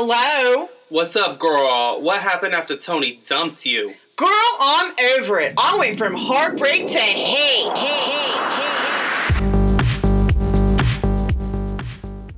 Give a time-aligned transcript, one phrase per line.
[0.00, 0.68] Hello?
[0.90, 2.00] What's up, girl?
[2.00, 3.94] What happened after Tony dumped you?
[4.14, 4.28] Girl,
[4.60, 5.54] I'm over it.
[5.58, 7.76] I went from heartbreak to hate.
[7.76, 8.36] Hate, hate,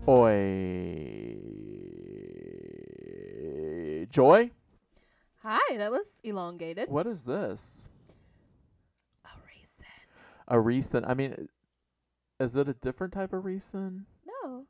[0.09, 1.37] Oi.
[4.09, 4.51] Joy?
[5.42, 6.88] Hi, that was elongated.
[6.88, 7.87] What is this?
[9.27, 9.84] A reason.
[10.48, 11.05] A recent.
[11.05, 11.51] I mean,
[12.41, 14.06] is it a different type of reason?
[14.27, 14.65] No,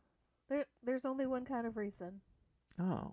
[0.48, 2.20] there, there's only one kind of reason.
[2.80, 3.12] Oh.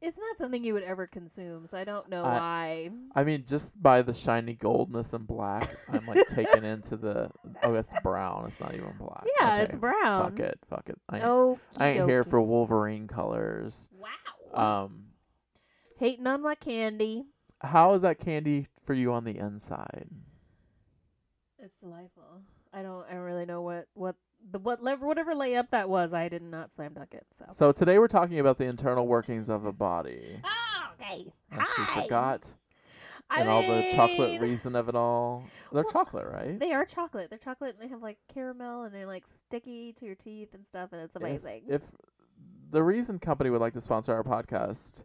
[0.00, 2.90] It's not something you would ever consume, so I don't know I- why.
[3.16, 7.30] I mean, just by the shiny goldness and black, I'm like taken into the.
[7.64, 8.44] Oh, it's brown.
[8.46, 9.24] It's not even black.
[9.40, 10.22] Yeah, Okay, it's brown.
[10.30, 10.58] Fuck it.
[10.70, 11.00] Fuck it.
[11.08, 13.88] I ain't, Oh, I ain't here for Wolverine colors.
[14.54, 14.84] Wow.
[14.84, 15.04] Um,
[15.98, 17.24] Hating on my candy.
[17.60, 20.06] how is that candy for you on the inside?
[21.58, 22.22] It's delightful.
[22.72, 23.04] I don't.
[23.10, 24.14] I don't really know what what
[24.50, 26.12] the what lever whatever layup that was.
[26.12, 27.26] I did not slam dunk it.
[27.32, 27.46] So.
[27.52, 30.40] So today we're talking about the internal workings of a body.
[30.44, 31.24] Oh, okay.
[31.24, 32.02] She Hi.
[32.02, 32.54] forgot.
[33.30, 35.44] I and all the chocolate reason of it all.
[35.72, 36.58] They're Well, chocolate, right?
[36.58, 37.28] They are chocolate.
[37.28, 40.64] They're chocolate, and they have like caramel, and they're like sticky to your teeth and
[40.66, 41.64] stuff, and it's amazing.
[41.68, 41.82] If,
[42.70, 45.04] the Riesen Company would like to sponsor our podcast,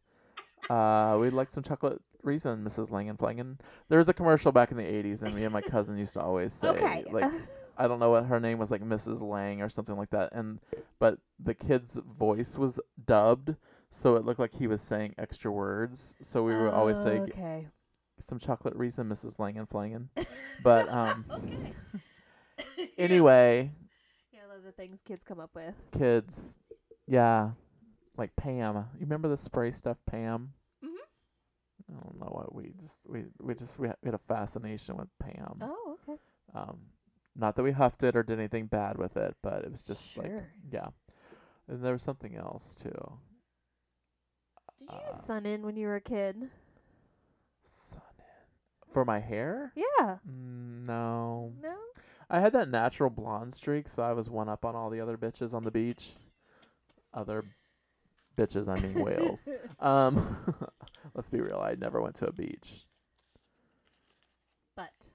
[0.69, 2.91] uh, we'd like some chocolate Riesen, Mrs.
[2.91, 3.59] Langen Flangen.
[3.89, 6.21] There was a commercial back in the '80s, and me and my cousin used to
[6.21, 7.03] always say, okay.
[7.11, 7.31] like,
[7.77, 9.21] I don't know what her name was, like Mrs.
[9.21, 10.59] Lang or something like that, and
[10.99, 13.55] but the kid's voice was dubbed,
[13.89, 16.15] so it looked like he was saying extra words.
[16.21, 17.67] So we would always say, okay.
[18.19, 19.39] some chocolate Riesen, Mrs.
[19.39, 20.07] Langen Flangen.
[20.63, 21.25] But um,
[22.97, 23.71] anyway,
[24.31, 25.73] Yeah, I love the things kids come up with.
[25.97, 26.57] kids,
[27.07, 27.51] yeah,
[28.17, 28.75] like Pam.
[28.75, 30.53] You remember the spray stuff, Pam?
[30.83, 30.89] Mhm.
[31.89, 34.95] I don't know what we just we we just we had, we had a fascination
[34.97, 35.57] with Pam.
[35.61, 36.19] Oh, okay.
[36.53, 36.77] Um,
[37.35, 40.17] not that we huffed it or did anything bad with it, but it was just
[40.17, 40.31] like
[40.71, 40.87] yeah.
[41.67, 43.17] And there was something else too.
[44.79, 46.49] Did you Uh, use Sun-In when you were a kid?
[47.69, 49.71] Sun in for my hair.
[49.75, 50.17] Yeah.
[50.29, 51.75] Mm, No, No.
[52.29, 55.17] I had that natural blonde streak, so I was one up on all the other
[55.17, 56.15] bitches on the beach.
[57.13, 57.43] Other
[58.37, 59.47] bitches, I mean whales.
[59.79, 60.37] Um,
[61.13, 61.59] let's be real.
[61.59, 62.85] I never went to a beach.
[64.75, 65.12] But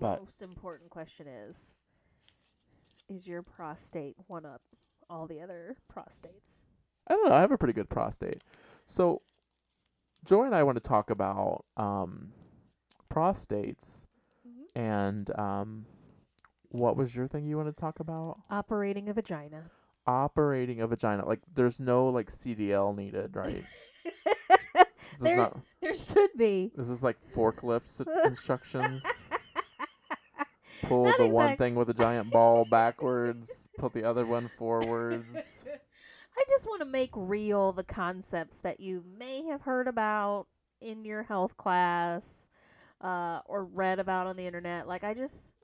[0.00, 1.74] But- most important question is:
[3.08, 4.62] Is your prostate one up
[5.08, 6.64] all the other prostates?
[7.08, 7.34] I don't know.
[7.34, 8.42] I have a pretty good prostate.
[8.86, 9.22] So,
[10.24, 12.32] Joy and I want to talk about um,
[13.12, 14.06] prostates
[14.46, 14.66] Mhm.
[14.74, 15.86] and um,
[16.70, 18.40] what was your thing you want to talk about?
[18.50, 19.70] Operating a vagina.
[20.06, 21.24] Operating a vagina.
[21.24, 23.64] Like, there's no like CDL needed, right?
[25.18, 25.58] There, not.
[25.80, 26.72] there should be.
[26.76, 29.02] This is like forklift instructions.
[30.82, 33.68] Pull Not the one thing with a giant ball backwards.
[33.78, 35.64] Put the other one forwards.
[36.38, 40.46] I just want to make real the concepts that you may have heard about
[40.80, 42.50] in your health class
[43.00, 44.86] uh, or read about on the internet.
[44.86, 45.54] Like I just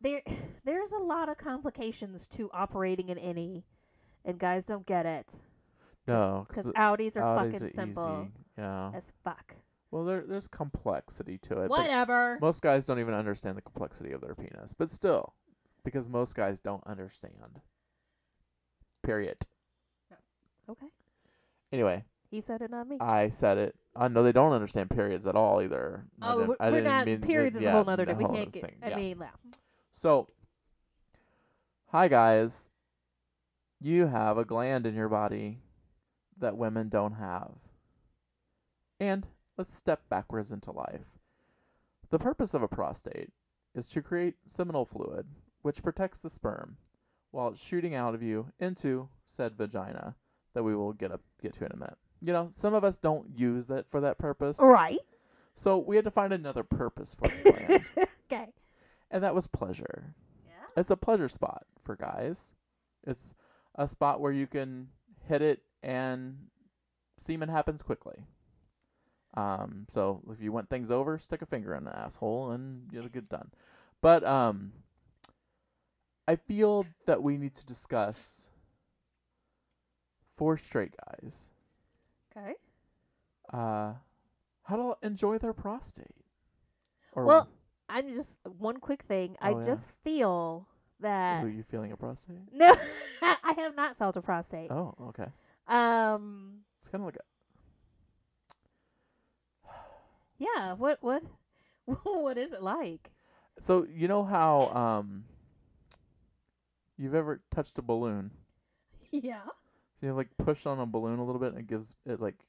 [0.00, 0.22] there
[0.64, 3.64] there's a lot of complications to operating an any,
[4.24, 5.34] and guys don't get it
[6.06, 8.32] No, because Audis are Audis fucking are simple easy.
[8.58, 8.92] Yeah.
[8.94, 9.56] as fuck.
[9.94, 11.68] Well, there there's complexity to it.
[11.68, 12.36] but Whatever.
[12.40, 15.34] Most guys don't even understand the complexity of their penis, but still,
[15.84, 17.60] because most guys don't understand.
[19.04, 19.36] Period.
[20.12, 20.16] Oh,
[20.72, 20.86] okay.
[21.72, 22.96] Anyway, He said it, not me.
[22.98, 23.76] I said it.
[23.94, 26.06] I know they don't understand periods at all either.
[26.20, 27.06] I oh, didn't- we're, I we're didn't not.
[27.06, 28.04] mean- periods is yeah, a whole nother.
[28.04, 28.18] the thing.
[28.18, 28.62] We whole can't get.
[28.64, 28.96] thing, I yeah.
[28.96, 29.24] mean.
[29.92, 30.26] So,
[31.86, 32.68] hi guys.
[33.80, 35.60] You have a gland in your body
[36.38, 37.52] that women don't have.
[38.98, 39.24] And
[39.56, 41.18] let's step backwards into life.
[42.10, 43.30] The purpose of a prostate
[43.74, 45.26] is to create seminal fluid,
[45.62, 46.76] which protects the sperm
[47.30, 50.14] while it's shooting out of you into said vagina
[50.54, 51.98] that we will get up get to in a minute.
[52.20, 54.58] You know, some of us don't use that for that purpose.
[54.60, 55.00] Right.
[55.54, 57.52] So we had to find another purpose for the
[57.96, 58.52] gland, okay.
[59.10, 60.14] and that was pleasure.
[60.46, 60.80] Yeah.
[60.80, 62.52] It's a pleasure spot for guys.
[63.06, 63.34] It's
[63.74, 64.88] a spot where you can
[65.28, 66.36] hit it and
[67.16, 68.24] semen happens quickly.
[69.34, 73.08] Um, so if you want things over, stick a finger in the asshole and you'll
[73.08, 73.50] get done.
[74.00, 74.72] But um,
[76.28, 78.48] I feel that we need to discuss
[80.36, 81.50] four straight guys
[82.36, 82.54] Okay.
[83.52, 83.94] uh,
[84.64, 86.14] how to enjoy their prostate.
[87.12, 87.48] Or Well,
[87.88, 89.36] I'm just one quick thing.
[89.40, 89.64] I Oh, yeah.
[89.64, 90.66] just feel
[91.00, 92.36] that Ooh, you feeling a prostate?
[92.52, 92.72] no,
[93.22, 94.70] I have not felt a prostate.
[94.70, 95.28] Oh, okay.
[95.68, 97.24] Um, It's kind of like a
[100.56, 100.72] yeah.
[100.74, 101.22] What what
[102.04, 103.10] what is it like?
[103.60, 105.24] So you know how um
[106.96, 108.30] you've ever touched a balloon?
[109.10, 109.42] yeah.
[110.00, 112.46] You like push on a balloon a little bit and it gives it like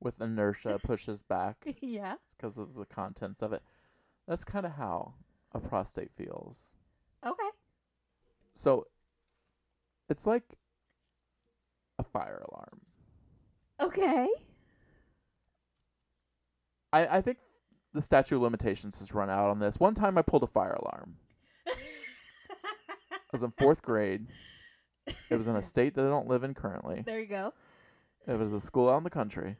[0.00, 2.16] with inertia pushes back Yeah.
[2.36, 3.62] because of the contents of it.
[4.26, 5.14] That's kind of how
[5.52, 6.74] a prostate feels.
[7.26, 7.48] Okay.
[8.54, 8.86] So
[10.10, 10.44] it's like
[11.98, 12.80] a fire alarm.
[13.80, 14.28] Okay.
[16.92, 17.38] I, I think
[17.94, 19.78] the statute of limitations has run out on this.
[19.78, 21.16] One time I pulled a fire alarm.
[21.66, 24.26] I was in fourth grade.
[25.30, 27.02] It was in a state that I don't live in currently.
[27.06, 27.52] there you go.
[28.26, 29.56] It was a school out in the country.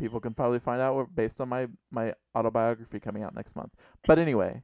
[0.00, 3.72] People can probably find out based on my, my autobiography coming out next month.
[4.06, 4.62] But anyway,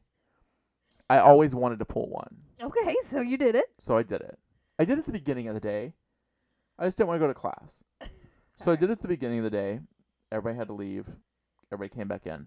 [1.08, 1.26] I oh.
[1.26, 2.36] always wanted to pull one.
[2.62, 3.66] Okay, so you did it.
[3.78, 4.38] So I did it.
[4.78, 5.92] I did it at the beginning of the day.
[6.78, 7.84] I just didn't want to go to class.
[8.56, 9.80] So I did it at the beginning of the day.
[10.32, 11.06] Everybody had to leave.
[11.72, 12.46] Everybody came back in.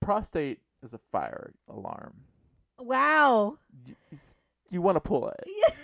[0.00, 2.14] Prostate is a fire alarm.
[2.78, 3.58] Wow.
[3.86, 3.96] You,
[4.70, 5.44] you want to pull it.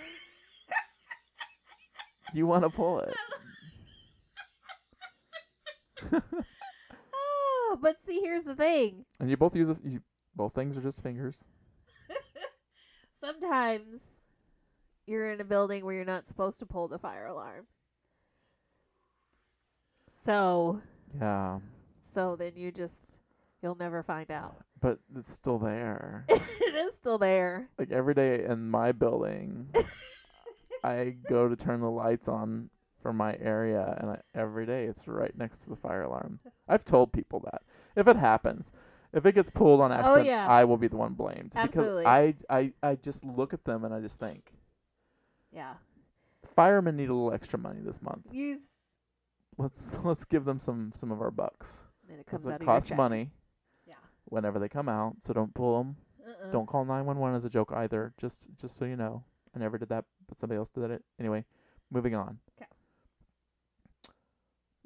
[2.35, 3.15] You want to pull it.
[7.15, 9.05] oh, but see, here's the thing.
[9.21, 10.01] And you both use a, you,
[10.35, 11.45] both things are just fingers.
[13.21, 14.23] Sometimes
[15.07, 17.67] you're in a building where you're not supposed to pull the fire alarm.
[20.11, 20.81] So,
[21.21, 21.59] Yeah,
[22.03, 23.21] so then you just
[23.63, 24.57] you'll never find out.
[24.81, 26.25] but it's still there.
[26.29, 27.69] it is still there.
[27.79, 29.69] like every day in my building,
[30.85, 32.71] I go to turn the lights on
[33.03, 36.39] for my area, and I, every day it's right next to the fire alarm.
[36.69, 37.63] I've told people that
[37.97, 38.73] if it happens,
[39.13, 40.47] if it gets pulled on oh, accident, Oh, yeah.
[40.49, 42.03] I will be the one blamed Absolutely.
[42.05, 44.53] because I, I I just look at them and I just think
[45.53, 45.75] Yeah.
[46.57, 48.27] firemen need a little extra money this month.
[48.31, 48.61] Use
[49.63, 52.65] Let's let's give them some some of our bucks then it because comes out it
[52.65, 53.31] costs money
[53.87, 53.95] Yeah.
[54.27, 55.17] whenever they come out.
[55.21, 55.97] So don't pull them.
[56.27, 56.51] Uh-uh.
[56.51, 58.13] Don't call 911 as a joke either.
[58.19, 59.23] Just just so you know.
[59.55, 61.03] I never did that, but somebody else did it.
[61.21, 61.45] Anyway,
[61.91, 62.39] moving on.
[62.59, 62.67] 'Kay.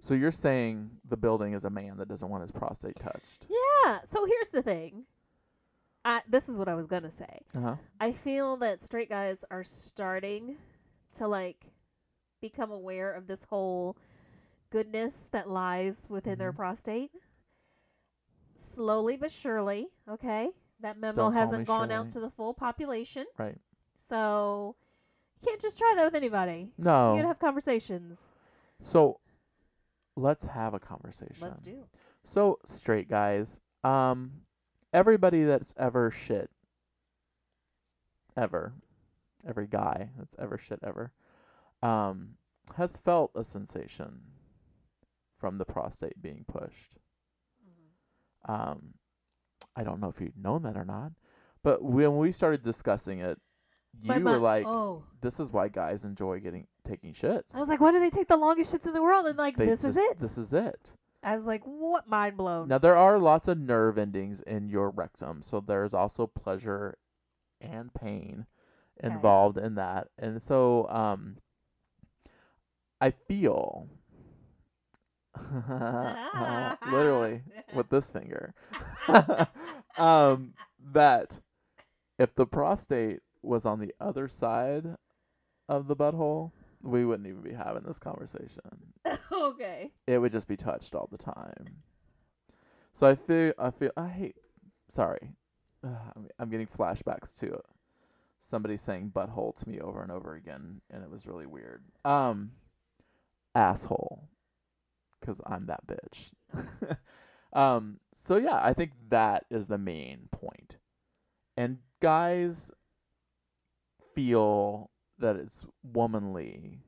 [0.00, 3.46] So you're saying the building is a man that doesn't want his prostate touched.
[3.48, 4.00] Yeah.
[4.04, 5.04] So here's the thing.
[6.04, 7.40] I this is what I was gonna say.
[7.54, 7.76] Uh-huh.
[8.00, 10.56] I feel that straight guys are starting
[11.14, 11.66] to like
[12.40, 13.96] become aware of this whole
[14.70, 16.56] goodness that lies within their Mhm.
[16.56, 17.12] prostate.
[18.56, 20.50] Slowly but surely, okay?
[20.80, 23.26] That memo Don't hasn't gone out to the full population.
[23.38, 23.58] Right.
[23.96, 24.76] So
[25.40, 26.72] you can't just try that with anybody.
[26.76, 27.12] No.
[27.12, 28.34] You gotta have conversations.
[28.82, 29.20] So
[30.16, 31.48] let's have a conversation.
[31.48, 31.88] Let's do.
[32.24, 34.42] So straight guys, um
[34.92, 36.50] everybody that's ever shit
[38.36, 38.72] ever
[39.46, 41.12] every guy that's ever shit ever
[41.82, 42.36] um
[42.76, 44.20] has felt a sensation
[45.38, 46.96] from the prostate being pushed.
[48.46, 48.94] Um
[49.74, 51.12] I don't know if you've known that or not,
[51.62, 53.38] but when we started discussing it,
[54.02, 55.02] you My were like oh.
[55.20, 57.54] this is why guys enjoy getting taking shits.
[57.54, 59.26] I was like, why do they take the longest shits in the world?
[59.26, 60.18] And like, They this is it.
[60.18, 60.92] This is it.
[61.22, 62.06] I was like, what?
[62.08, 62.68] Mind blown.
[62.68, 66.96] Now there are lots of nerve endings in your rectum, so there's also pleasure
[67.60, 68.46] and pain
[68.98, 69.14] Okay.
[69.14, 70.08] involved in that.
[70.18, 71.36] And so um
[73.00, 73.88] I feel
[76.90, 77.42] literally
[77.74, 78.54] with this finger
[79.98, 80.52] um
[80.92, 81.38] that
[82.18, 84.96] if the prostate was on the other side
[85.68, 86.50] of the butthole,
[86.82, 88.62] we wouldn't even be having this conversation
[89.32, 89.90] okay.
[90.06, 91.82] it would just be touched all the time.
[92.92, 94.36] So I feel I feel I hate.
[94.88, 95.32] Sorry,
[95.84, 97.60] Ugh, I'm, I'm getting flashbacks to
[98.40, 101.82] somebody saying butthole to me over and over again, and it was really weird.
[102.04, 102.52] Um,
[103.54, 104.28] asshole,
[105.26, 106.30] because I'm that bitch.
[107.52, 110.76] um, so yeah, I think that is the main point.
[111.56, 112.70] and guys
[114.14, 116.78] feel that it's womanly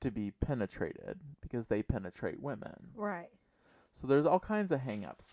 [0.00, 2.90] to be penetrated because they penetrate women.
[2.94, 3.30] Right.
[3.92, 5.26] So there's all kinds of hangups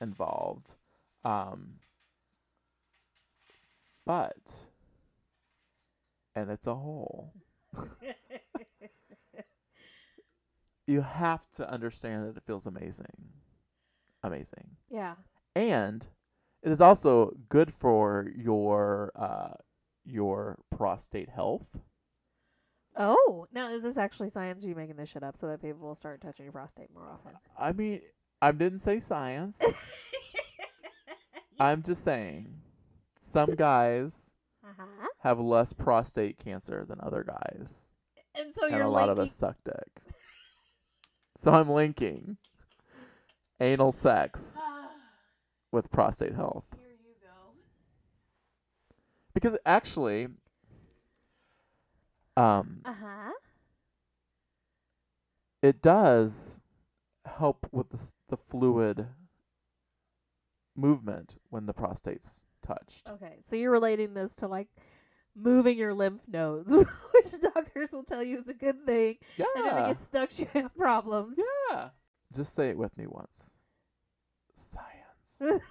[0.00, 0.76] involved.
[1.24, 1.74] Um,
[4.04, 4.66] but
[6.34, 7.32] and it's a whole.
[10.86, 13.30] You have to understand that it feels amazing.
[14.22, 14.70] Amazing.
[14.90, 15.14] yeah.
[15.54, 16.06] And
[16.62, 19.54] it is also good for your uh
[20.04, 21.80] your prostate health.
[22.96, 24.64] Oh, now is this actually science?
[24.64, 26.92] Or are you making this shit up so that people will start touching your prostate
[26.94, 27.32] more often?
[27.58, 28.00] I mean,
[28.40, 29.60] I didn't say science.
[31.60, 32.54] I'm just saying
[33.20, 34.32] some guys
[34.64, 35.08] uh-huh.
[35.20, 37.92] have less prostate cancer than other guys,
[38.38, 39.85] And so and you're a lot of us suck dick.
[41.46, 42.38] So I'm linking
[43.60, 44.58] anal sex
[45.70, 47.52] with prostate health Here you go.
[49.32, 50.26] because actually,
[52.36, 53.32] Um, Uh huh.
[55.62, 56.58] it does
[57.24, 59.06] help with the s- the fluid
[60.74, 63.08] movement when the prostate's touched.
[63.08, 64.66] Okay, so you're relating this to like
[65.36, 69.44] moving your lymph nodes, which doctors will tell you is a good thing, Yeah.
[69.56, 71.38] and if it gets stuck, you have problems.
[71.70, 71.90] Yeah.
[72.34, 73.54] Just say it with me once.
[74.56, 75.62] Science.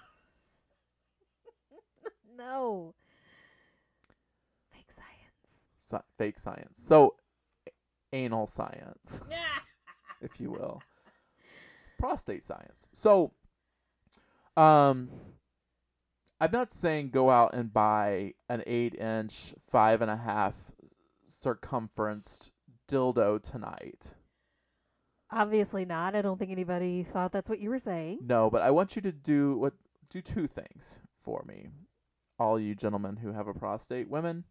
[2.38, 2.94] no.
[4.72, 5.68] Fake science.
[5.82, 6.80] Sci- fake science.
[6.82, 7.16] So
[8.14, 9.20] anal science,
[10.22, 10.82] if you will.
[12.00, 12.88] Prostate science.
[12.94, 13.32] So
[14.58, 15.10] um
[16.40, 20.56] I'm not saying go out and buy an eight inch, five and a half
[21.28, 22.52] circumferenced
[22.90, 24.14] dildo tonight.
[25.32, 26.16] Obviously not.
[26.16, 28.20] I don't think anybody thought that's what you were saying.
[28.22, 29.74] No, but I want you to do what
[30.10, 31.70] do two things for me.
[32.38, 34.44] All you gentlemen who have a prostate, women,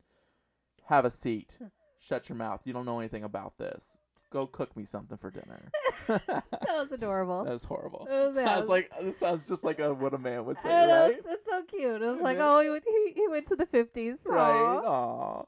[0.87, 1.59] have a seat.
[2.01, 2.61] Shut your mouth.
[2.65, 3.97] You don't know anything about this.
[4.35, 5.71] Go cook me something for dinner.
[6.09, 7.45] That was adorable.
[7.45, 8.09] That was horrible.
[8.11, 10.71] It was, I was like, this sounds just like a what a man would say,
[10.71, 11.13] right?
[11.13, 12.03] it's, it's so cute.
[12.03, 14.19] It was like, oh, he went, he, he went to the 50s.
[14.27, 14.41] Right.
[14.41, 15.41] Aw.
[15.41, 15.45] Aw.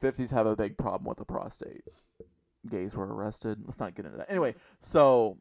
[0.00, 1.84] Fifties have a big problem with the prostate.
[2.68, 3.60] Gays were arrested.
[3.64, 4.28] Let's not get into that.
[4.28, 5.38] Anyway, so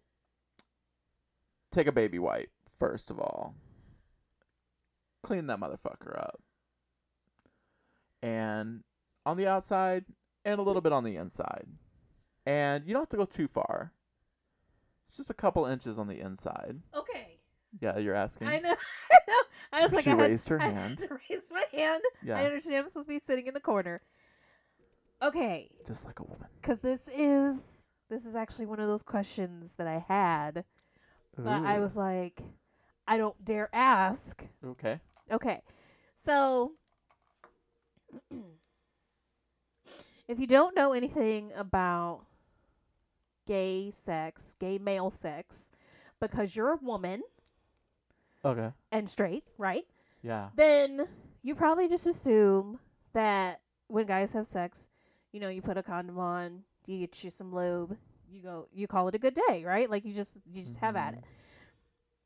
[1.71, 3.55] take a baby wipe first of all.
[5.23, 6.39] Clean that motherfucker up.
[8.21, 8.83] And
[9.25, 10.05] on the outside
[10.45, 11.65] and a little bit on the inside.
[12.45, 13.91] And you don't have to go too far.
[15.03, 16.79] It's just a couple inches on the inside.
[16.95, 17.39] Okay.
[17.79, 18.47] Yeah, you're asking.
[18.47, 18.75] I know.
[19.11, 19.41] I know.
[19.73, 20.97] I was like, She I had, raised her I hand.
[20.99, 22.01] to raise my hand.
[22.23, 24.01] Yeah, I understand I'm supposed to be sitting in the corner.
[25.21, 26.47] Okay, just like a woman.
[26.61, 30.65] because this is this is actually one of those questions that I had,
[31.37, 32.41] but I was like,
[33.07, 34.43] I don't dare ask.
[34.65, 34.99] okay.
[35.31, 35.61] Okay,
[36.17, 36.73] so
[40.27, 42.25] if you don't know anything about
[43.45, 45.71] gay sex, gay male sex,
[46.19, 47.23] because you're a woman
[48.43, 48.71] Okay.
[48.91, 49.85] and straight, right?
[50.21, 50.49] Yeah.
[50.55, 51.07] then
[51.43, 52.79] you probably just assume
[53.13, 54.89] that when guys have sex,
[55.31, 57.97] you know, you put a condom on, you get you some lube,
[58.29, 59.89] you go, you call it a good day, right?
[59.89, 61.17] Like you just, you just have at Mhm.
[61.17, 61.23] it.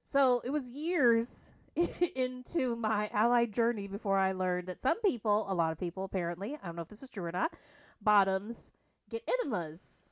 [0.03, 1.51] So it was years
[2.15, 6.55] into my allied journey before I learned that some people, a lot of people apparently,
[6.61, 7.53] I don't know if this is true or not,
[8.01, 8.73] bottoms
[9.09, 10.05] get enemas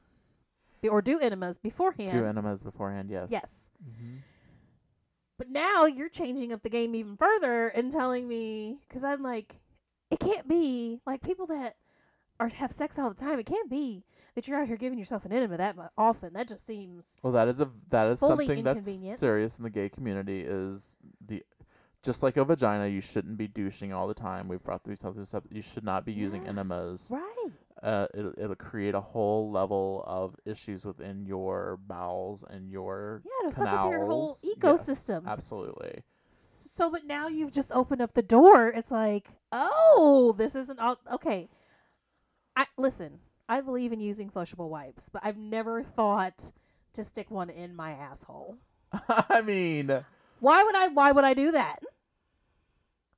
[0.82, 2.12] be- or do enemas beforehand.
[2.12, 3.30] Do enemas beforehand, yes.
[3.32, 3.72] Yes.
[3.84, 4.18] Mm-hmm.
[5.38, 9.60] But now you're changing up the game even further and telling me because I'm like,
[10.10, 11.76] it can't be like people that
[12.40, 13.40] are have sex all the time.
[13.40, 14.04] It can't be
[14.36, 16.34] that you're out here giving yourself an enema that often.
[16.34, 19.20] That just seems Well, that is a that is something that's inconvenient.
[19.20, 20.42] serious in the gay community.
[20.42, 21.44] Is the
[22.04, 24.48] just like a vagina, you shouldn't be douching all the time.
[24.48, 25.44] We've brought these this up.
[25.52, 26.50] You should not be using Yeah.
[26.50, 27.08] enemas.
[27.12, 27.52] right.
[27.84, 33.50] Uh, it'll it'll create a whole level of issues within your bowels and your Yeah,
[33.52, 34.58] to fuck up your whole Canals, yes.
[34.90, 35.28] ecosystem.
[35.28, 36.04] absolutely.
[36.30, 38.68] So, but now you've just opened up the door.
[38.70, 41.50] It's like, oh, this isn't all okay.
[42.56, 43.20] I listen.
[43.50, 46.52] I believe in using flushable wipes, but I've never thought
[46.94, 48.58] to stick one in my asshole.
[49.08, 50.04] I mean,
[50.40, 50.88] Why would I?
[50.90, 51.80] Why would I do that?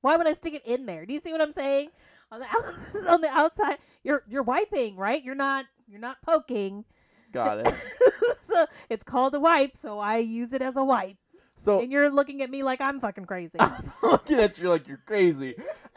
[0.01, 1.05] Why would I stick it in there?
[1.05, 1.89] Do you see what I'm saying?
[2.31, 5.23] On the outs- on the outside, you're you're wiping, right?
[5.23, 6.85] You're not you're not poking.
[7.31, 7.73] got it.
[8.37, 11.17] so it's called a wipe, so I use it as a wipe.
[11.55, 13.57] So And you're looking at me like I'm fucking crazy.
[13.59, 15.55] I'm looking at you like you're crazy.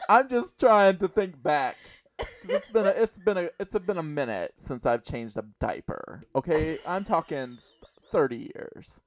[0.09, 1.77] I'm just trying to think back.
[2.47, 6.23] It's been a it's been a it's been a minute since I've changed a diaper.
[6.35, 7.59] Okay, I'm talking
[8.11, 8.99] thirty years.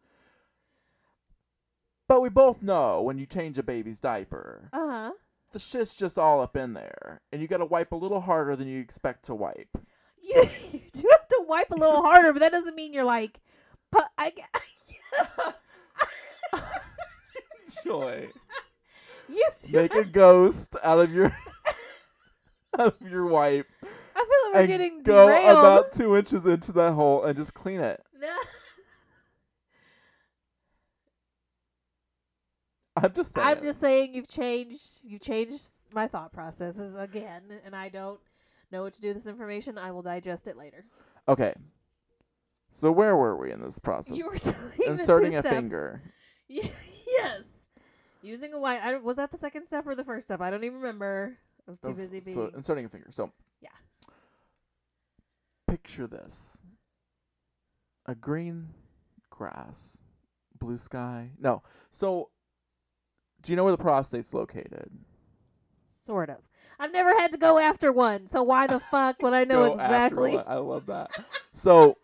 [2.08, 5.10] But we both know when you change a baby's diaper, Uh huh.
[5.52, 8.54] the shit's just all up in there, and you got to wipe a little harder
[8.56, 9.76] than you expect to wipe.
[10.22, 13.40] You, you do have to wipe a little harder, but that doesn't mean you're like,
[13.90, 14.42] pu- I, g-
[15.14, 15.52] yes.
[17.84, 18.28] Joy,
[19.28, 21.36] you do make a have- ghost out of your
[22.78, 23.86] out of your wipe I
[24.18, 25.58] feel like we're and getting go derailed.
[25.58, 28.02] about two inches into that hole and just clean it.
[28.18, 28.28] No.
[32.96, 33.46] I'm just saying.
[33.46, 38.18] I'm just saying you've changed you've changed my thought processes again, and I don't
[38.72, 39.76] know what to do with this information.
[39.78, 40.84] I will digest it later.
[41.28, 41.54] Okay.
[42.70, 44.16] So where were we in this process?
[44.16, 45.54] You were telling the two Inserting a steps.
[45.54, 46.02] finger.
[46.48, 46.70] Ye-
[47.06, 47.42] yes.
[48.22, 48.80] Using a white.
[48.82, 50.40] I was that the second step or the first step?
[50.40, 51.36] I don't even remember.
[51.66, 52.36] I was too Those- busy being.
[52.36, 53.08] So inserting a finger.
[53.10, 53.68] So Yeah.
[55.68, 56.58] Picture this.
[58.06, 58.68] A green
[59.30, 59.98] grass,
[60.58, 61.30] blue sky.
[61.40, 61.62] No.
[61.92, 62.30] So
[63.46, 64.90] do you know where the prostate's located?
[66.04, 66.38] Sort of.
[66.80, 69.80] I've never had to go after one, so why the fuck would I know Go
[69.80, 70.36] after exactly?
[70.36, 70.44] one.
[70.48, 71.10] I love that.
[71.52, 71.96] So,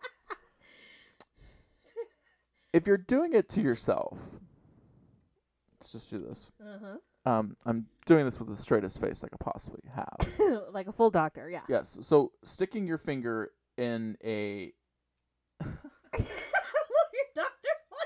[2.73, 4.17] if you're doing it to yourself,
[5.79, 6.49] let's just do this.
[6.65, 6.97] Uh-huh.
[7.29, 10.17] Um, I'm doing this with the straightest face I could possibly have.
[10.73, 11.61] like a full doctor, yeah.
[11.67, 11.97] yes.
[12.01, 14.71] So, sticking your finger in a
[15.61, 15.77] I love
[17.13, 18.03] your doctor voice.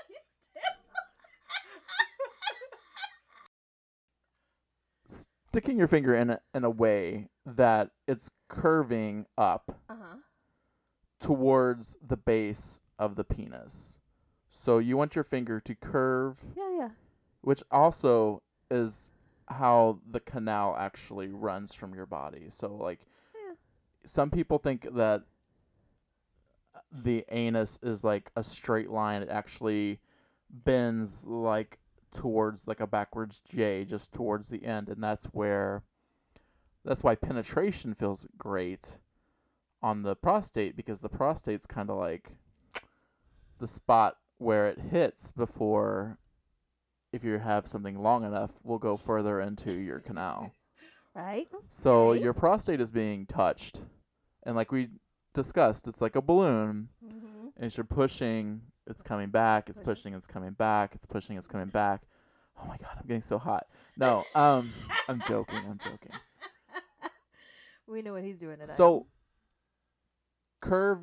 [5.57, 10.17] Sticking your finger in a, in a way that it's curving up uh-huh.
[11.19, 13.97] towards the base of the penis.
[14.51, 16.89] So you want your finger to curve, Yeah, yeah.
[17.41, 19.09] which also is
[19.47, 22.49] how the canal actually runs from your body.
[22.49, 22.99] So like
[23.33, 23.55] Yeah.
[24.05, 25.23] some people think that
[26.91, 29.23] the anus is like a straight line.
[29.23, 30.01] It actually
[30.51, 31.79] bends like
[32.11, 35.83] towards like a backwards J just towards the end and that's where
[36.85, 38.99] that's why penetration feels great
[39.81, 42.31] on the prostate because the prostate's kind of like
[43.59, 46.17] the spot where it hits before
[47.11, 50.51] if you have something long enough will go further into your canal.
[51.15, 51.47] Right?
[51.69, 52.21] So Okay.
[52.23, 53.81] your prostate is being touched
[54.43, 54.89] and like we
[55.33, 57.47] discussed it's like a balloon Mm-hmm.
[57.57, 60.13] and as you're pushing, it's coming back, it's Pushing.
[60.13, 62.01] it's coming back, it's pushing, it's coming back.
[62.59, 63.67] Oh my god, I'm getting so hot.
[63.97, 64.73] No, um
[65.07, 66.11] I'm joking, I'm joking.
[67.89, 68.73] We know what he's doing today.
[68.75, 69.07] So
[70.59, 70.99] curve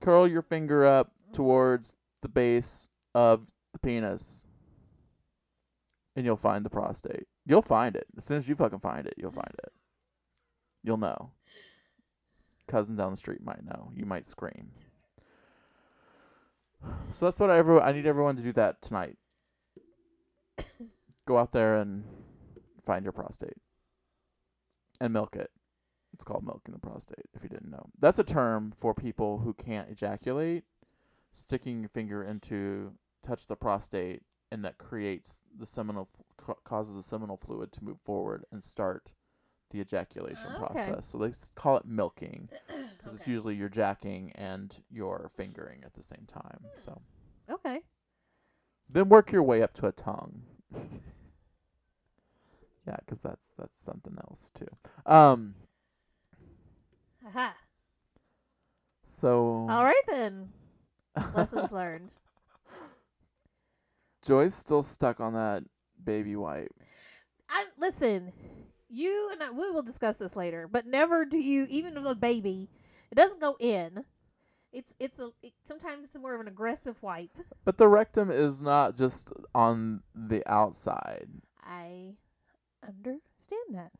[0.00, 4.44] curl your finger up towards the base of the penis.
[6.14, 7.26] And you'll find the prostate.
[7.46, 8.06] You'll find it.
[8.16, 9.72] As soon as you fucking find it, you'll find it.
[10.84, 11.32] You'll know.
[12.66, 13.90] Cousin down the street might know.
[13.94, 14.70] You might scream.
[17.12, 19.16] So that's what I everyone I need everyone to do that tonight.
[21.26, 22.04] Go out there and
[22.86, 23.56] find your prostate.
[25.00, 25.50] And milk it.
[26.14, 27.90] It's called milking the prostate, if you didn't know.
[28.00, 30.64] That's a term for people who can't ejaculate.
[31.32, 32.92] Sticking your finger into
[33.24, 36.08] touch the prostate, and that creates the seminal
[36.64, 39.12] causes the seminal fluid to move forward and start
[39.70, 40.84] the ejaculation Oh, okay.
[40.84, 41.06] process.
[41.06, 42.48] So they call it milking
[42.96, 46.70] because it's usually you're jacking and you're fingering at the same time.
[46.84, 47.00] So
[47.50, 47.80] Okay.
[48.90, 50.42] then work your way up to a tongue.
[52.86, 54.68] yeah, because that's that's something else too.
[55.06, 55.54] Um.
[57.26, 57.54] Aha.
[59.06, 60.48] So All right then.
[61.34, 62.12] Lessons learned.
[64.22, 65.64] Joy's still stuck on that
[66.04, 66.72] baby wipe.
[67.48, 68.32] I listen.
[68.88, 72.14] You and I, we will discuss this later, but never do you, even with a
[72.14, 72.70] baby,
[73.10, 74.04] it doesn't go in.
[74.72, 77.36] It's it's a it, sometimes it's more of an aggressive wipe.
[77.64, 81.28] But the rectum is not just on the outside.
[81.62, 82.14] I
[82.86, 83.92] understand that.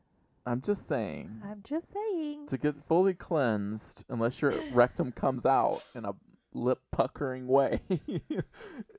[0.45, 1.41] I'm just saying.
[1.43, 2.47] I'm just saying.
[2.47, 6.13] To get fully cleansed, unless your rectum comes out in a
[6.53, 7.81] lip puckering way,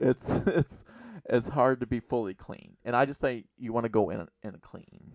[0.00, 0.84] it's it's
[1.28, 2.76] it's hard to be fully clean.
[2.84, 5.12] And I just say you want to go in in clean.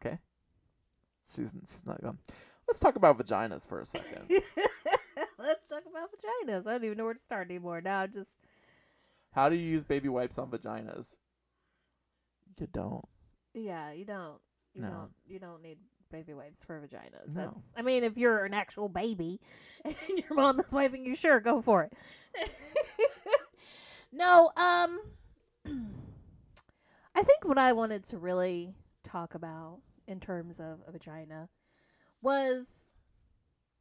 [0.00, 0.18] Okay.
[1.34, 2.18] She's she's not going.
[2.68, 4.28] Let's talk about vaginas for a second.
[5.38, 6.66] Let's talk about vaginas.
[6.66, 7.80] I don't even know where to start anymore.
[7.80, 8.30] Now I'm just
[9.32, 11.16] How do you use baby wipes on vaginas?
[12.58, 13.04] You don't.
[13.54, 14.38] yeah, you don't
[14.74, 14.88] you No.
[14.90, 15.78] don't you don't need
[16.10, 17.34] baby wipes for vaginas.
[17.34, 17.46] No.
[17.46, 19.40] That's I mean if you're an actual baby
[19.84, 21.92] and your mom is wiping you, sure, go for it.
[24.12, 25.00] no, um
[27.14, 31.48] I think what I wanted to really talk about in terms of a vagina
[32.20, 32.92] was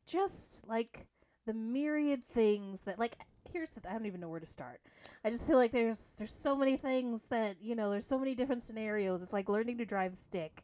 [0.06, 1.06] just like
[1.46, 3.16] the myriad things that like
[3.52, 4.82] here's the th- I don't even know where to start.
[5.24, 8.36] I just feel like there's there's so many things that you know there's so many
[8.36, 9.22] different scenarios.
[9.22, 10.64] It's like learning to drive stick.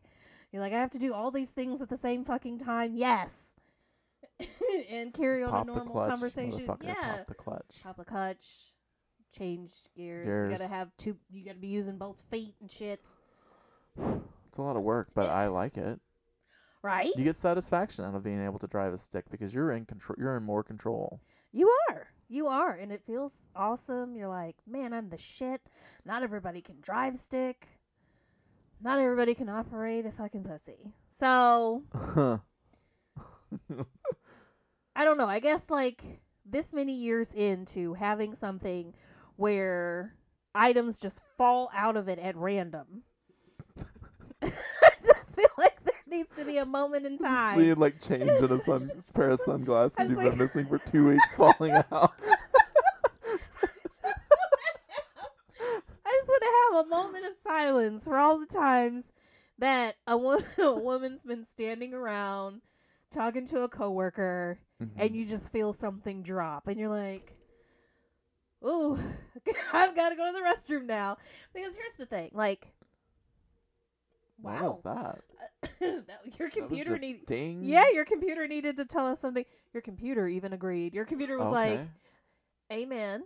[0.51, 2.95] You're like I have to do all these things at the same fucking time.
[2.95, 3.55] Yes.
[4.89, 6.69] and carry on Pop a normal clutch, conversation.
[6.81, 6.93] Yeah.
[6.93, 7.83] Pop the clutch.
[7.83, 8.45] Pop the clutch.
[9.37, 10.51] Change gears.
[10.51, 11.15] You gotta have two.
[11.31, 13.01] You gotta be using both feet and shit.
[14.47, 15.99] It's a lot of work, but I like it.
[16.81, 17.09] Right?
[17.15, 20.15] You get satisfaction out of being able to drive a stick because you're in control.
[20.19, 21.19] You're in more control.
[21.51, 22.07] You are.
[22.29, 22.73] You are.
[22.73, 24.15] And it feels awesome.
[24.15, 25.61] You're like, man, I'm the shit.
[26.05, 27.67] Not everybody can drive stick.
[28.81, 30.93] Not everybody can operate a fucking pussy.
[31.09, 32.39] So, I
[35.03, 35.27] don't know.
[35.27, 36.03] I guess, like,
[36.45, 38.93] this many years into having something
[39.35, 40.13] where
[40.53, 43.03] items just fall out of it at random.
[44.83, 47.59] I just feel like there needs to be a moment in time.
[47.59, 51.07] Need like change in a sun pair of sunglasses you've like- been missing for two
[51.09, 52.13] weeks falling out.
[56.05, 59.11] I just want to have a moment of silence for all the times
[59.59, 62.61] that a, wo- a woman's been standing around
[63.11, 65.15] talking to a coworker and Mhm.
[65.15, 67.33] you just feel something drop and you're like
[68.65, 68.99] ooh
[69.73, 71.17] i've got to go to the restroom now
[71.53, 72.67] because here's the thing like
[74.39, 75.21] What wow was that?
[76.07, 77.63] that, your computer your need ding.
[77.63, 81.51] yeah your computer needed to tell us something your computer even agreed your computer was
[81.51, 81.79] like
[82.71, 83.23] Amen.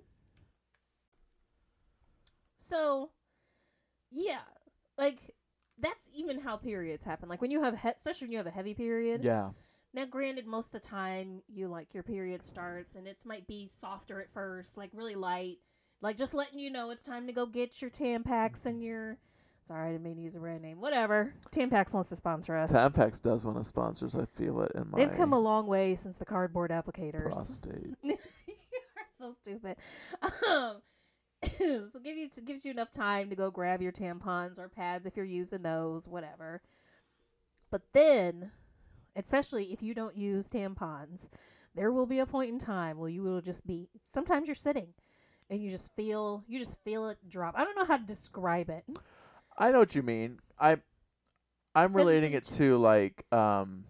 [2.58, 3.10] So,
[4.12, 4.42] yeah,
[4.98, 5.36] like
[5.80, 7.28] that's even how periods happen.
[7.28, 9.24] Like when you have, he- especially when you have a heavy period.
[9.24, 9.50] Yeah.
[9.94, 13.70] Now, granted, most of the time you like your period starts and it might be
[13.82, 15.58] softer at first, like really light,
[16.02, 18.84] like just letting you know it's time to go get your Tampax and mm-hmm.
[18.84, 19.18] your.
[19.72, 20.82] Sorry, I didn't mean to use a brand name.
[20.82, 21.34] Whatever.
[21.56, 22.74] Tampax wants to sponsor us.
[22.74, 24.16] Tampax does want to sponsor us.
[24.16, 27.32] I feel it in my They've come a long way since the cardboard applicators.
[27.32, 27.96] prostate.
[28.04, 29.78] you are so stupid.
[30.46, 30.82] Um,
[31.90, 35.16] so give you gives you enough time to go grab your tampons or pads if
[35.16, 36.62] you're using those, whatever.
[37.70, 38.52] But then,
[39.16, 41.30] especially if you don't use tampons,
[41.76, 43.88] there will be a point in time where you will just be.
[44.06, 44.88] Sometimes you're sitting,
[45.50, 47.54] and you just feel you just feel it drop.
[47.58, 48.84] I don't know how to describe it.
[49.62, 50.40] I know what you mean.
[50.60, 50.78] I
[51.76, 53.84] I'm relating it to like um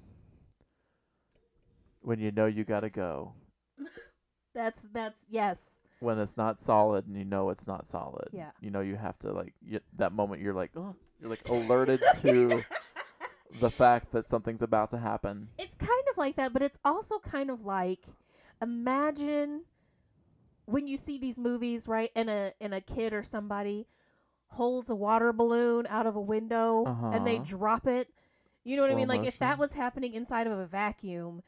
[2.01, 3.33] when you know you gotta go.
[4.53, 5.77] That's that's yes.
[6.01, 8.27] When it's not solid and you know it's not solid.
[8.33, 8.51] Yeah.
[8.59, 12.01] You know you have to like y that moment you're like oh you're like alerted
[12.21, 12.61] to
[13.61, 15.47] the fact that something's about to happen.
[15.57, 18.07] it's kind of like that, but it's also kind of like
[18.61, 19.61] imagine
[20.65, 22.11] when you see these movies, right?
[22.13, 23.87] And a and a kid or somebody
[24.51, 27.45] holds a water balloon out of a window and they Uh-huh.
[27.45, 28.09] drop it.
[28.63, 29.07] You know what I mean?
[29.07, 31.41] Like if that was happening inside of a vacuum,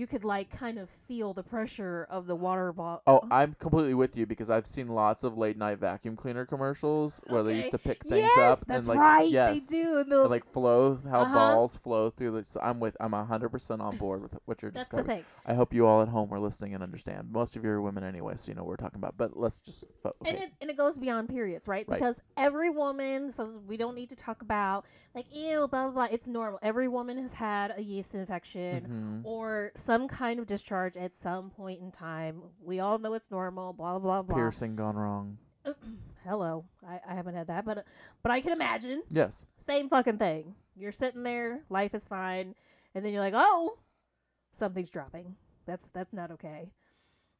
[0.00, 3.02] you could like kind of feel the pressure of the water ball.
[3.06, 7.20] Oh, I'm completely with you because I've seen lots of late night vacuum cleaner commercials
[7.26, 9.28] where they used to pick things yes, up that's and like right.
[9.28, 9.98] yes, They do.
[10.00, 11.34] And like flow how Uh-huh.
[11.34, 14.70] balls flow through the so I'm with I'm hundred percent on board with what you're
[14.70, 15.24] that's the describing.
[15.24, 15.32] thing.
[15.44, 17.30] I hope you all at home are listening and understand.
[17.30, 19.18] Most of you are women anyway, so you know what we're talking about.
[19.18, 20.30] But let's just okay.
[20.30, 21.86] And it and it goes beyond periods, right?
[21.86, 21.98] Right.
[22.00, 26.08] Because every woman says we don't need to talk about like ew, blah blah blah.
[26.10, 26.58] It's normal.
[26.62, 29.26] Every woman has had a yeast infection Mhm.
[29.28, 32.42] or some kind of discharge at some point in time.
[32.62, 33.72] We all know it's normal.
[33.72, 34.36] Blah blah blah.
[34.36, 35.38] Piercing gone wrong.
[36.24, 37.84] Hello, I, I haven't had that, but
[38.22, 39.44] but I can imagine Yes.
[39.56, 40.54] same fucking thing.
[40.76, 42.54] You're sitting there, life is fine,
[42.94, 43.78] and then you're like, oh,
[44.52, 45.34] something's dropping.
[45.66, 46.70] That's that's not okay.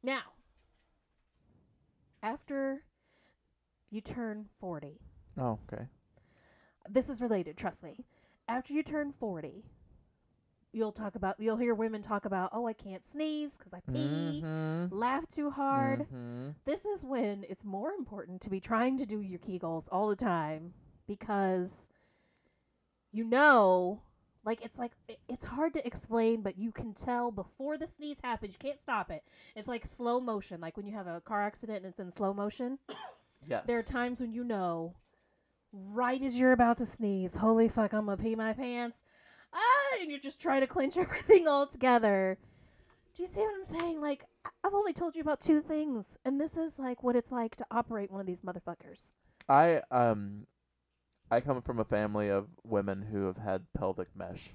[0.03, 0.21] Now,
[2.23, 2.83] after
[3.89, 4.99] you turn forty.
[5.37, 5.83] Oh, okay.
[6.89, 7.57] this is related.
[7.57, 8.05] Trust me.
[8.47, 9.63] After you turn forty,
[10.73, 11.39] you'll talk about.
[11.39, 14.41] You'll hear women talk about, oh, I can't sneeze because I pee.
[14.43, 14.89] Mhm.
[14.91, 16.07] Laugh too hard.
[16.09, 16.55] Mhm.
[16.65, 20.15] This is when it's more important to be trying to do your Kegels all the
[20.15, 20.73] time
[21.07, 21.89] because
[23.11, 24.01] you know,
[24.45, 28.19] like it's like it- it's hard to explain, but you can tell before the sneeze
[28.21, 28.53] happens.
[28.53, 29.23] You can't stop it.
[29.55, 32.33] It's like slow motion, like when you have a car accident and it's in slow
[32.33, 32.79] motion.
[33.45, 33.65] Yes.
[33.67, 34.95] There are times when you know,
[35.73, 39.03] right as you're about to sneeze, holy fuck, I'm gonna pee my pants.
[39.99, 42.37] And you're just trying to clinch everything all together.
[43.15, 43.99] Do you see what I'm saying?
[44.01, 44.23] Like,
[44.63, 47.65] I've only told you about two things, and this is like what it's like to
[47.69, 49.11] operate one of these motherfuckers.
[49.49, 50.45] I um
[51.29, 54.53] I come from a family of women who have had pelvic mesh.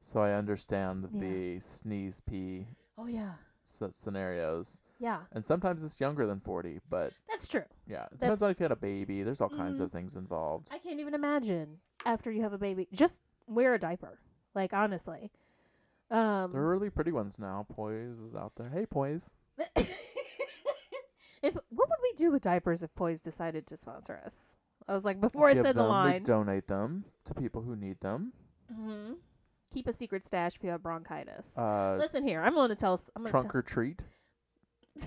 [0.00, 1.20] So I understand Yeah.
[1.20, 3.34] the sneeze pee Oh yeah,
[3.66, 4.80] s- scenarios.
[4.98, 7.64] yeah, And sometimes it's younger than 40, but that's true.
[7.86, 9.22] yeah, it That's- depends on if you had a baby.
[9.22, 10.68] There's all kinds of things involved.
[10.70, 12.88] I can't even imagine after you have a baby.
[12.92, 14.18] Just wear a diaper.
[14.54, 15.30] Like honestly,
[16.10, 17.66] um, There are really pretty ones now.
[17.70, 18.70] Poise is out there.
[18.70, 19.26] Hey, Poise.
[19.76, 19.86] if
[21.42, 24.56] what would we do with diapers if Poise decided to sponsor us?
[24.88, 27.62] I was like, before I Give said the them, we line, donate them to people
[27.62, 28.32] who need them.
[28.72, 29.12] hmm
[29.72, 31.58] keep a secret stash if you have bronchitis.
[31.58, 32.98] Uh, Listen here, I'm going to tell.
[33.14, 34.04] I'm going trunk or treat,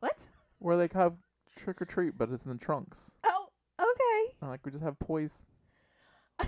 [0.00, 0.28] what?
[0.58, 1.14] where they have
[1.56, 3.12] trick or treat, but it's in the trunks.
[3.24, 3.46] Oh,
[3.80, 4.34] okay.
[4.46, 5.42] Like we just have Poise.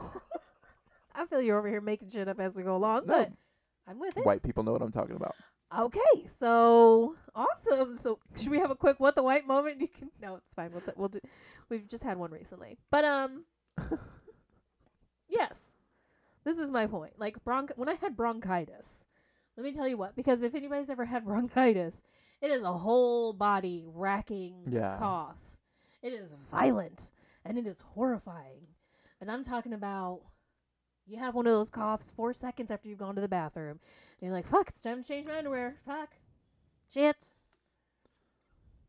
[1.14, 3.32] I feel you're over here making shit up as we go along, No, but
[3.86, 4.24] I'm with it.
[4.24, 5.34] white people know what I'm talking about.
[5.76, 7.96] Okay, so awesome.
[7.96, 9.80] So should we have a quick what the white moment?
[9.80, 10.72] You can no, it's fine.
[10.72, 11.20] We'll t- we'll do.
[11.68, 13.44] We've just had one recently, but um,
[15.28, 15.74] yes,
[16.44, 17.12] this is my point.
[17.18, 19.06] Like bronch when I had bronchitis,
[19.56, 20.16] let me tell you what.
[20.16, 22.02] Because if anybody's ever had bronchitis,
[22.40, 24.96] it is a whole body racking Yeah.
[24.98, 25.36] cough.
[26.02, 27.10] It is violent
[27.44, 28.62] and it is horrifying.
[29.20, 30.20] And I'm talking about
[31.06, 33.80] you have one of those coughs four seconds after you've gone to the bathroom.
[34.20, 35.76] And you're like, fuck, it's time to change my underwear.
[35.84, 36.10] Fuck.
[36.94, 37.16] Shit.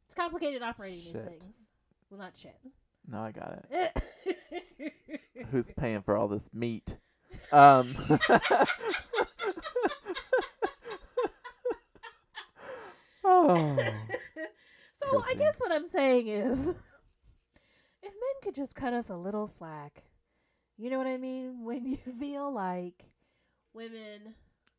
[0.06, 1.26] It's complicated operating these Shit.
[1.26, 1.46] things.
[2.10, 2.56] Well, not shit.
[3.08, 4.94] No, I got it.
[5.52, 6.98] Who's paying for all this meat?
[7.52, 7.96] Um.
[13.24, 13.78] oh.
[14.94, 16.76] so I guess what I'm saying is, if
[18.04, 20.04] men could just cut us a little slack,
[20.82, 21.64] you know what I mean?
[21.66, 23.06] When you feel like
[23.74, 24.36] women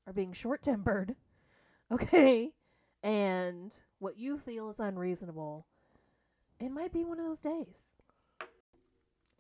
[0.06, 1.16] are being short tempered,
[1.92, 2.52] okay,
[3.02, 5.66] and what you feel is unreasonable,
[6.60, 7.96] it might be one of those days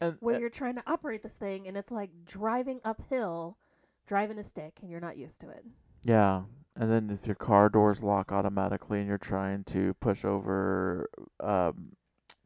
[0.00, 3.58] And where uh, you're trying to operate this thing and it's like driving uphill,
[4.06, 5.64] driving a stick, and you're not used to it.
[6.04, 6.42] yeah,
[6.76, 11.08] and then if your car doors lock automatically and you're trying to push over
[11.40, 11.92] um,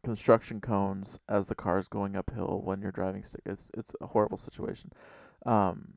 [0.07, 4.38] construction cones as the car's going uphill when you're driving stick, it's it's a horrible
[4.38, 4.92] situation.
[5.45, 5.95] Um,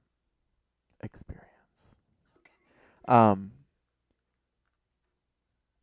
[1.04, 1.95] experience.
[3.08, 3.52] Um,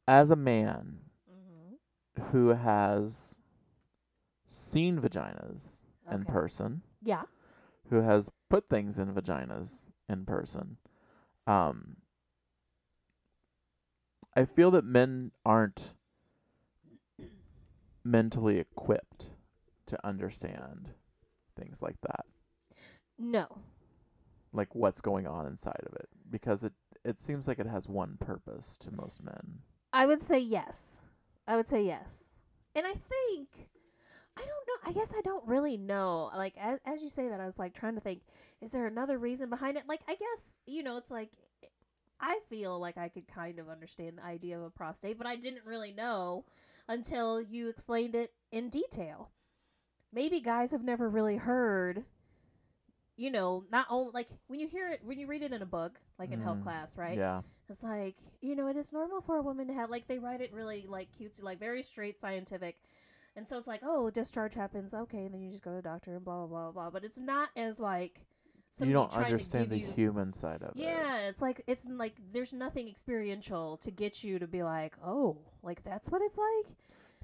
[0.08, 0.98] as a man
[1.30, 2.22] Mm-hmm.
[2.32, 3.38] who has
[4.44, 7.22] seen vaginas in person, Yeah.
[7.90, 10.76] who has put things in vaginas in person.
[11.46, 11.96] Um,
[14.36, 15.94] I feel that men aren't
[18.06, 19.28] mentally equipped
[19.86, 20.90] to understand
[21.58, 22.24] things like that,
[23.18, 23.46] No.
[24.52, 26.72] like what's going on inside of it, because it
[27.04, 29.60] it seems like it has one purpose to most men.
[29.92, 31.00] I would say yes.
[31.46, 32.32] I would say yes.
[32.74, 33.68] And I think
[34.36, 34.90] I don't know.
[34.90, 36.30] I guess I don't really know.
[36.36, 38.22] Like as, as you say that, I was like trying to think:
[38.60, 39.84] is there another reason behind it?
[39.88, 41.30] Like I guess you know, it's like
[42.20, 45.36] I feel like I could kind of understand the idea of a prostate, but I
[45.36, 46.44] didn't really know
[46.88, 49.30] until you explained it in detail.
[50.12, 52.04] Maybe guys have never really heard.
[53.16, 55.66] You know, not only like when you hear it, when you read it in a
[55.66, 57.16] book, like in health Mm, class, right?
[57.18, 60.18] Yeah, It's like, you know, it is normal for a woman to have like they
[60.18, 62.76] write it really like cutesy, like very straight scientific.
[63.36, 65.82] And so it's like, oh, discharge happens, okay, and then you just go to the
[65.82, 66.90] doctor and blah blah blah blah.
[66.90, 68.20] But it's not as like
[68.84, 70.76] you don't understand the you- human side of it.
[70.76, 75.38] Yeah, it's like it's like there's nothing experiential to get you to be like, oh,
[75.62, 76.76] like that's what it's like.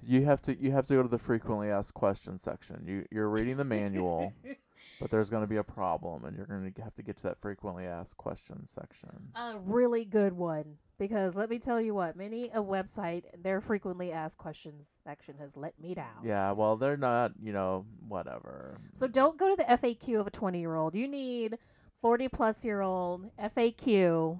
[0.04, 2.84] You have to you have to go to the frequently asked questions section.
[2.86, 4.32] You you're reading the manual,
[5.02, 7.22] but there's going to be a problem, and you're going to have to get to
[7.24, 9.10] that frequently asked questions section.
[9.34, 14.12] A really good one because let me tell you what, many a website their frequently
[14.12, 16.24] asked questions section has let me down.
[16.24, 18.78] Yeah, well, they're not, you know, whatever.
[18.92, 20.94] So don't go to the FAQ of a 20 year old.
[20.94, 21.58] You need
[22.00, 24.38] 40 plus year old FAQ.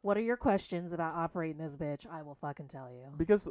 [0.00, 2.06] What are your questions about operating this bitch?
[2.10, 3.12] I will fucking tell you.
[3.18, 3.50] Because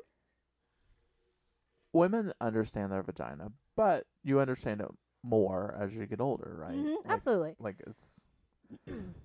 [1.94, 4.88] women understand their vagina, but you understand it
[5.26, 6.76] more as you get older, right?
[6.76, 7.56] Mhm, Like- absolutely.
[7.60, 8.22] Like it's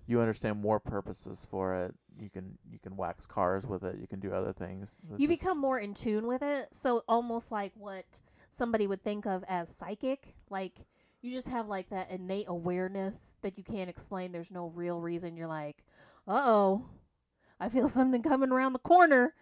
[0.06, 1.94] you understand more purposes for it.
[2.18, 3.96] You can you can wax cars with it.
[3.98, 5.00] You can do other things.
[5.10, 6.68] It's You become more in tune with it.
[6.74, 8.04] So almost like what
[8.48, 10.34] somebody would think of as psychic.
[10.50, 10.74] Like
[11.22, 14.32] you just have like that innate awareness that you can't explain.
[14.32, 15.36] There's no real reason.
[15.36, 15.84] You're like,
[16.28, 16.86] uh oh,
[17.58, 19.34] I feel something coming around the corner.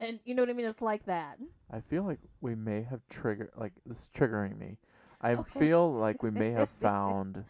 [0.00, 0.66] And you know what I mean?
[0.66, 1.38] It's like that.
[1.70, 4.78] I feel like we may have triggered like this is triggering me.
[5.24, 5.58] I Okay.
[5.58, 7.44] feel like we may have found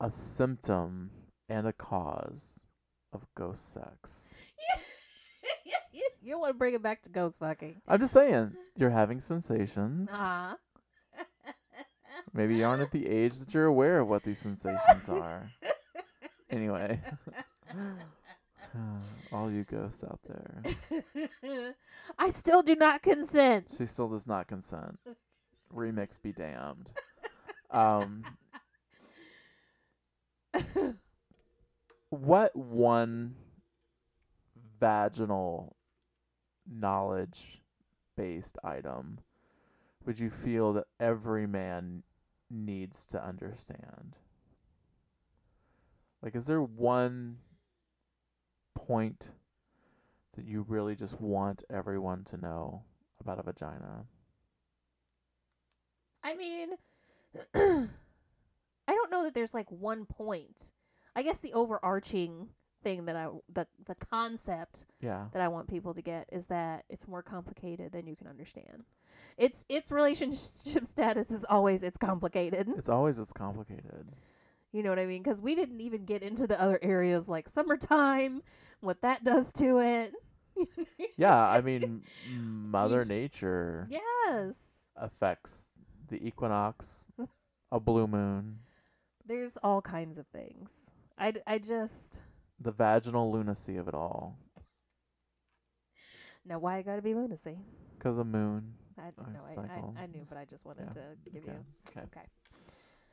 [0.00, 1.12] a symptom
[1.48, 2.66] and a cause
[3.12, 4.34] of ghost sex.
[6.22, 7.80] you want to bring it back to ghost fucking.
[7.86, 10.10] I'm just saying, you're having sensations.
[10.10, 10.56] Uh-huh.
[12.34, 15.48] Maybe you aren't at the age that you're aware of what these sensations are.
[16.50, 17.00] Anyway,
[19.32, 21.76] all you ghosts out there.
[22.18, 23.68] I still do not consent.
[23.78, 24.98] She still does not consent.
[25.74, 26.90] Remix be damned.
[27.70, 28.24] Um,
[32.10, 33.34] what one
[34.80, 35.76] vaginal
[36.68, 37.62] knowledge
[38.16, 39.18] based item
[40.04, 42.02] would you feel that every man
[42.50, 44.16] needs to understand?
[46.22, 47.38] Like, is there one
[48.74, 49.30] point
[50.36, 52.82] that you really just want everyone to know
[53.20, 54.04] about a vagina?
[56.22, 56.70] I mean,
[57.54, 57.88] I
[58.94, 60.72] don't know that there's like one point.
[61.16, 62.48] I guess the overarching
[62.82, 65.26] thing that I the the concept Yeah.
[65.32, 68.84] that I want people to get is that it's more complicated than you can understand.
[69.36, 70.38] Its its relationship
[70.86, 72.68] status is always it's complicated.
[72.76, 74.06] It's always as complicated.
[74.72, 75.22] You know what I mean?
[75.22, 78.42] Because we didn't even get into the other areas like summertime,
[78.80, 80.12] what that does to it.
[81.16, 84.88] Yeah, I mean, Mother Nature Yes.
[84.96, 85.69] affects
[86.10, 87.06] the equinox,
[87.72, 88.58] a blue moon,
[89.26, 90.90] There's all kinds of things.
[91.18, 92.22] I, I just.
[92.60, 94.36] the vaginal lunacy of it all.
[96.44, 97.58] Now, why it gotta be lunacy?
[97.98, 98.74] Because of moon.
[98.98, 100.00] I Or no, I.
[100.00, 101.64] I, I knew, but I just wanted Yeah, to give okay, you.
[101.90, 102.00] okay.
[102.16, 102.26] Okay.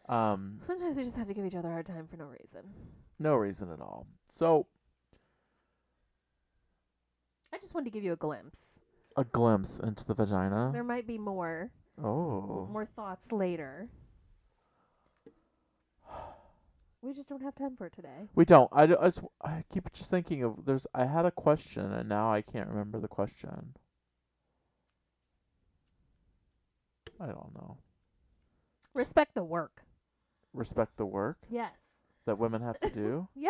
[0.10, 2.62] Um, Sometimes we just have to give each other a hard time for no reason.
[3.20, 4.08] no reason at all.
[4.30, 4.66] So
[7.54, 8.80] I just wanted to give you a glimpse.
[9.18, 10.70] a glimpse into the vagina.
[10.74, 11.72] There might be more,
[12.04, 13.90] Oh, more thoughts later.
[17.02, 18.28] We just don't have time for it today.
[18.36, 18.70] we don't.
[18.74, 20.86] I, d- I just I keep just thinking of there's.
[20.94, 23.76] I had a question and now I can't remember the question.
[27.20, 27.78] I don't know.
[28.94, 29.84] Respect the work.
[30.54, 32.02] Respect the work Yes.
[32.26, 33.28] that women have to do.
[33.36, 33.50] Yeah.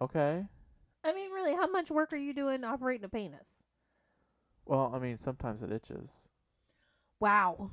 [0.00, 0.46] okay.
[1.04, 3.62] I mean, really, how much work are you doing operating a penis?
[4.64, 6.10] Well, I mean, sometimes it itches.
[7.20, 7.70] Wow.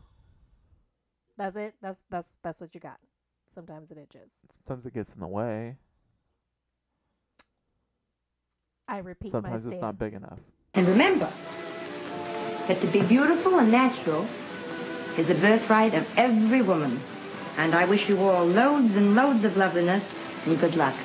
[1.37, 1.75] That's it.
[1.81, 2.97] That's that's that's what you got.
[3.53, 4.31] Sometimes it itches.
[4.65, 5.77] Sometimes it gets in the way.
[8.87, 10.39] I repeat Sometimes my it's not big enough.
[10.75, 11.31] And remember
[12.67, 14.27] that to be beautiful and natural
[15.17, 16.99] is the birthright of every woman.
[17.57, 20.03] And I wish you all loads and loads of loveliness
[20.45, 20.95] and good luck.